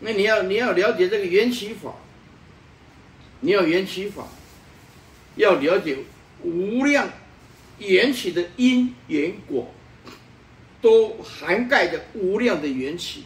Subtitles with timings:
[0.00, 1.94] 那你要你要了解这个缘起法，
[3.40, 4.26] 你要缘起法，
[5.36, 5.98] 要了解
[6.42, 7.10] 无量
[7.78, 9.72] 缘起的因缘果，
[10.80, 13.24] 都涵盖着无量的缘起，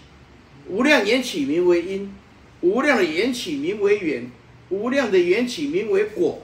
[0.66, 2.12] 无量缘起名为因，
[2.60, 4.30] 无量的缘起名为缘，
[4.70, 6.42] 无量的缘起名为果。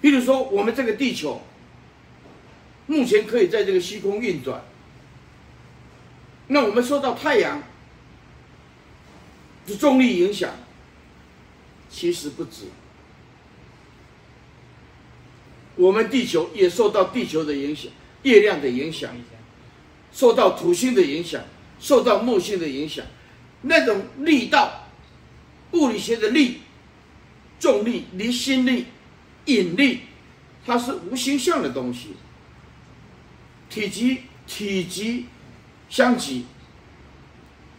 [0.00, 1.42] 比如说，我们这个地球
[2.86, 4.62] 目前可以在这个虚空运转，
[6.46, 7.62] 那我们受到太阳
[9.66, 10.50] 重力影响，
[11.88, 12.64] 其实不止。
[15.76, 17.90] 我们地球也受到地球的影响，
[18.22, 19.10] 月亮的影响，
[20.12, 21.42] 受到土星的影响，
[21.78, 23.04] 受到木星的影响，
[23.62, 24.88] 那种力道，
[25.72, 26.58] 物理学的力，
[27.58, 28.86] 重力、离心力。
[29.46, 30.00] 引力，
[30.66, 32.14] 它是无形象的东西。
[33.70, 35.26] 体积体积
[35.88, 36.44] 相即，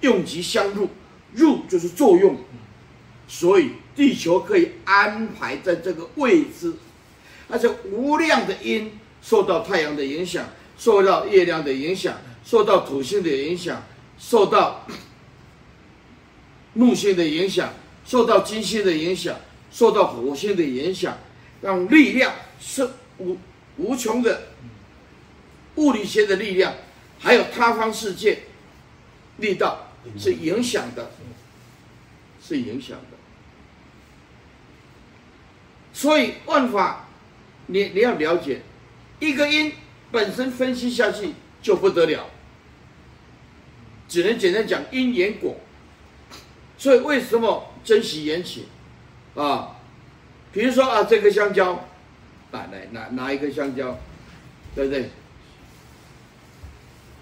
[0.02, 0.90] 用即相入，
[1.34, 2.38] 入就是作用。
[3.28, 6.74] 所以地球可以安排在这个位置，
[7.48, 13.84] 而且无量的因受到太阳的影响，受到月亮的影响，受到土星的影响，
[14.20, 14.86] 受到
[16.74, 17.74] 木星的影响，
[18.06, 19.38] 受到金星的影响，
[19.72, 21.18] 受到火星的影响。
[21.62, 23.38] 让力量是无
[23.78, 24.48] 无穷的
[25.76, 26.74] 物理学的力量，
[27.20, 28.40] 还有他方世界
[29.38, 31.12] 力道是影响的，
[32.42, 33.18] 是影响的。
[35.94, 37.08] 所以万法，
[37.68, 38.62] 你你要了解，
[39.20, 39.74] 一个因
[40.12, 42.28] 本身分析下去就不得了，
[44.08, 45.58] 只能简单讲因缘果。
[46.78, 48.68] 所以为什么珍惜缘起
[49.36, 49.76] 啊？
[50.52, 51.88] 比如说啊，这个香蕉，
[52.52, 54.00] 来来拿拿一个香蕉，
[54.74, 55.10] 对不对？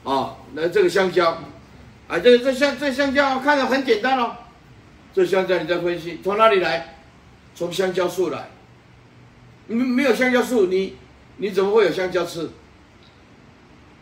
[0.03, 1.43] 啊，那这个香蕉，
[2.09, 4.35] 啊，这这香这香蕉看着很简单哦，
[5.13, 6.95] 这香蕉你再分析从哪里来？
[7.55, 8.49] 从香蕉树来，
[9.67, 10.97] 没没有香蕉树，你
[11.37, 12.49] 你怎么会有香蕉吃？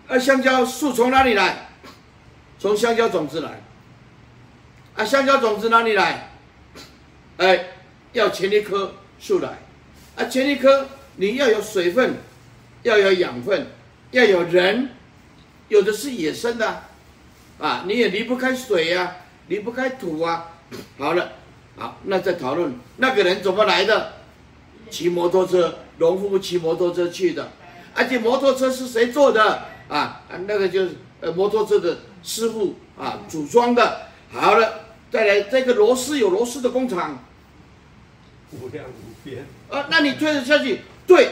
[0.07, 1.67] 啊，香蕉树从哪里来？
[2.57, 3.61] 从香蕉种子来。
[4.95, 6.31] 啊，香蕉种子哪里来？
[7.37, 7.65] 哎，
[8.13, 8.95] 要前一棵。
[9.19, 9.57] 树来，
[10.15, 12.17] 啊，前一棵你要有水分，
[12.83, 13.65] 要有养分，
[14.11, 14.91] 要有人，
[15.69, 16.83] 有的是野生的，
[17.85, 19.15] 你也离不开水呀、啊，
[19.47, 20.51] 离不开土啊。
[20.97, 21.33] 好了，
[21.75, 24.13] 好，那再讨论那个人怎么来的？
[24.89, 27.51] 骑摩托车，农夫骑摩托车去的，
[27.93, 29.63] 而且摩托车是谁做的？
[29.87, 34.07] 啊，那个就是呃摩托车的师傅啊组装的。
[34.31, 37.23] 好了，再来这个螺丝有螺丝的工厂。
[38.51, 39.87] 无量无边啊！
[39.89, 40.79] 那你推得下去？
[41.05, 41.31] 对，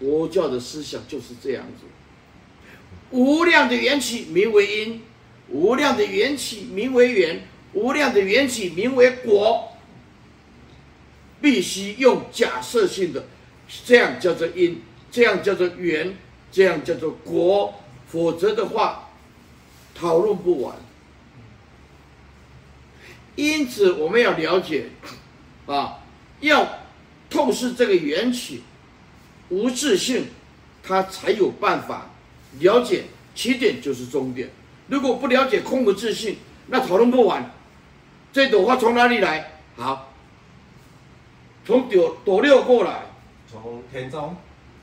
[0.00, 1.86] 佛教的思想就是这样子。
[3.16, 5.02] 无量的缘起名为因，
[5.48, 9.72] 无量的缘起名为缘，无量的缘起名为果。
[11.40, 13.26] 必须用假设性的，
[13.84, 16.16] 这样叫做因，这样叫做缘，
[16.52, 17.74] 这样叫做果，
[18.06, 19.10] 否则的话，
[19.94, 20.76] 讨论不完。
[23.34, 24.90] 因此，我们要了解。
[25.66, 26.04] 啊，
[26.40, 26.78] 要
[27.30, 28.62] 透视这个缘起
[29.48, 30.26] 无自性，
[30.82, 32.10] 他才有办法
[32.60, 34.50] 了解起点就是终点。
[34.88, 37.50] 如果不了解空的自信，那讨论不完。
[38.32, 39.52] 这朵花从哪里来？
[39.76, 40.12] 好，
[41.64, 43.02] 从朵朵六过来，
[43.50, 44.36] 从田中，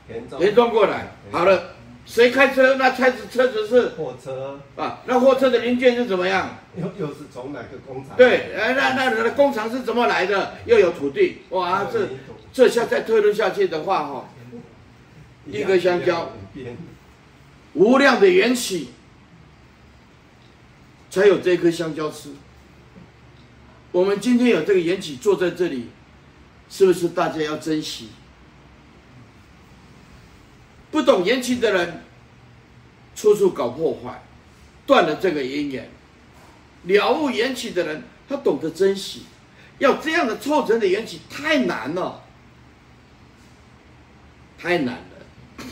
[0.08, 1.14] 田中，田中过来。
[1.32, 1.76] 好了。
[2.06, 2.76] 谁开车？
[2.76, 5.00] 那车子车子是货车啊。
[5.06, 6.58] 那货车的零件是怎么样？
[6.76, 8.18] 又又是从哪个工厂？
[8.18, 10.56] 对，哎，那那那工厂是怎么来的？
[10.66, 12.10] 又有土地，哇，这
[12.52, 14.30] 这下再推论下去的话，哈，
[15.46, 16.34] 一个香蕉，
[17.74, 18.90] 无量的缘起，
[21.10, 22.30] 才有这颗香蕉吃。
[23.92, 25.90] 我们今天有这个缘起坐在这里，
[26.70, 28.10] 是不是大家要珍惜？
[30.92, 32.04] 不懂缘起的人，
[33.16, 34.24] 处处搞破坏，
[34.86, 35.90] 断了这个因缘。
[36.84, 39.24] 了悟缘起的人，他懂得珍惜。
[39.80, 42.24] 要这样的凑成的缘起太难了，
[44.58, 45.66] 太难了。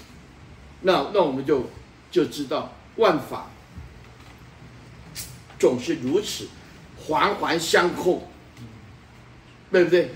[0.82, 1.70] 那那我们就
[2.12, 3.50] 就知道万法
[5.58, 6.48] 总是如此，
[6.98, 8.30] 环环相扣，
[9.72, 10.12] 对不对？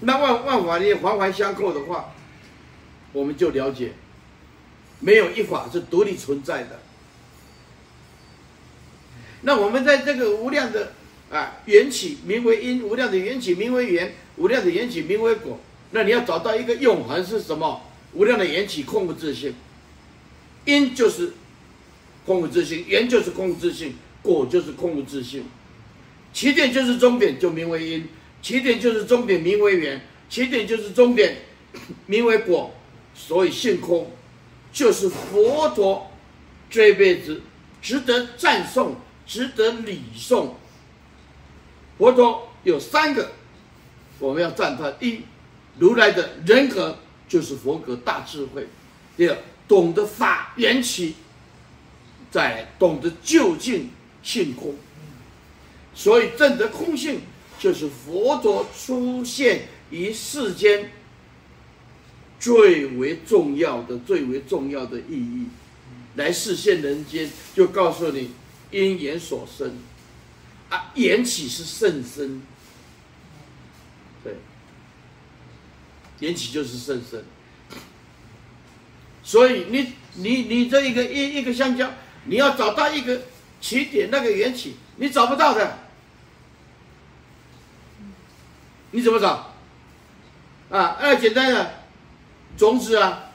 [0.00, 2.12] 那万万法也，环环相扣的话，
[3.12, 3.94] 我们就了解，
[5.00, 6.80] 没有一法是独立存在的。
[9.40, 10.92] 那我们在这个无量的
[11.30, 15.58] 啊缘起名为因，无量的缘起名为缘，无量的缘起名为果。
[15.94, 17.80] 那你要找到一个永恒是什么？
[18.14, 19.54] 无量的缘起空无自性，
[20.64, 21.34] 因就是
[22.26, 25.44] 空无自性，缘就是空无自性，果就是空无自性。
[26.32, 28.02] 起点就是终点，就名为因；
[28.42, 31.36] 起点就是终点，名为缘；起点就是终点，
[32.06, 32.74] 名为果。
[33.14, 34.10] 所以性空，
[34.72, 36.10] 就是佛陀
[36.68, 37.40] 这辈子
[37.80, 40.56] 值得赞颂、值得礼颂。
[41.98, 43.30] 佛陀有三个，
[44.18, 45.20] 我们要赞叹：一，
[45.78, 46.98] 如来的人格
[47.28, 48.62] 就是佛格大智慧；
[49.16, 49.36] 第二，
[49.66, 51.14] 懂得法缘起，
[52.30, 53.90] 在懂得究竟
[54.22, 54.74] 性空。
[55.94, 57.20] 所以证得空性，
[57.58, 60.90] 就是佛陀出现于世间
[62.40, 65.46] 最为重要的、最为重要的意义。
[66.16, 68.30] 来示现人间，就告诉你
[68.70, 69.76] 因缘所生
[70.68, 72.40] 啊，缘起是甚深。
[74.22, 74.34] 对，
[76.20, 77.24] 缘起就是甚深。
[79.22, 81.90] 所以你你你这一个一一个香蕉，
[82.24, 83.22] 你要找到一个
[83.60, 85.78] 起点，那个缘起，你找不到的。
[88.90, 89.52] 你怎么找？
[90.70, 91.70] 啊，哎，简单的，
[92.56, 93.30] 种子啊，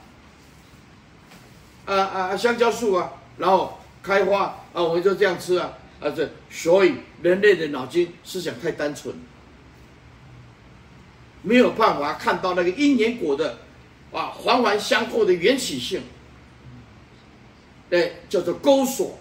[1.86, 9.14] 啊啊，香蕉树啊，然后开花啊，我们就这样吃啊，啊这，所以人类的脑筋思想太单纯，
[11.42, 13.60] 没有办法看到那个因缘果的
[14.12, 16.02] 啊环环相扣的缘起性，
[17.90, 19.18] 对，叫做勾锁，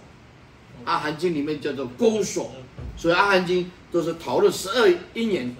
[0.85, 2.53] 阿含经里面叫做勾锁，
[2.97, 5.55] 所以阿含经都是讨论十二因缘。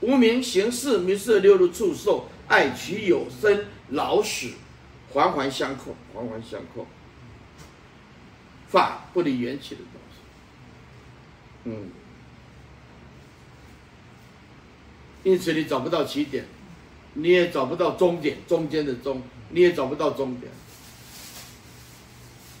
[0.00, 4.50] 无明行识，名色六入触受爱取有生老死，
[5.12, 6.86] 环环相扣，环环相扣。
[8.68, 10.18] 法不离缘起的东西，
[11.64, 11.90] 嗯。
[15.24, 16.46] 因此你找不到起点，
[17.14, 20.52] 你也找不到终点，中间的终，你也找不到终点。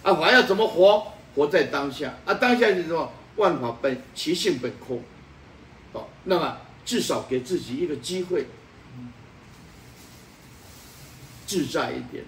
[0.02, 1.12] 啊，还要怎么活？
[1.36, 2.14] 活在当下。
[2.24, 3.12] 啊，当下是什么？
[3.36, 5.00] 万法本其性本空。
[5.92, 6.58] 好，那么。
[6.86, 8.44] 至少给自己一个机会，
[11.46, 12.22] 自在一点。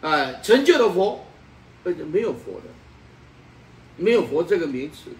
[0.00, 1.26] 哎，成就的佛，
[1.84, 2.70] 而且没有佛的，
[3.98, 5.10] 没有佛这个名词。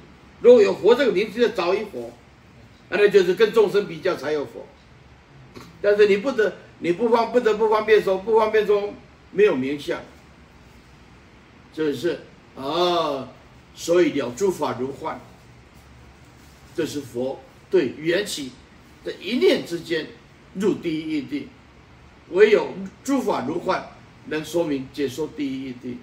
[0.40, 2.10] 如果有佛这个名词，就找一佛，
[2.94, 4.66] 那就是跟众生比较才有佛。
[5.80, 8.94] 但是你不得，你不方不得不方便说，不方便说
[9.32, 10.00] 没有名相，
[11.72, 12.20] 这是
[12.56, 13.28] 啊，
[13.74, 15.20] 所以了诸法如幻。
[16.74, 17.40] 这是佛
[17.70, 18.52] 对缘起
[19.04, 20.06] 的一念之间
[20.54, 21.44] 入第一义谛，
[22.30, 23.88] 唯有诸法如幻，
[24.26, 25.96] 能说明解说第一义谛。